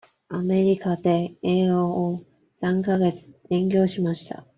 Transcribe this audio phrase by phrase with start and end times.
[0.29, 4.47] アメリカで英語を三か月勉強しました。